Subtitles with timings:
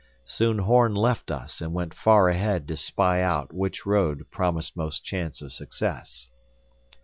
[0.25, 5.05] Soon Horn left us and went far ahead to spy out which road promised most
[5.05, 6.31] chance of success.